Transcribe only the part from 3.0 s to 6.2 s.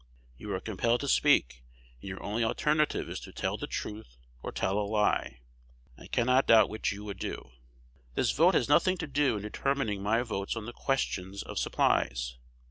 is to tell the truth or tell a lie. I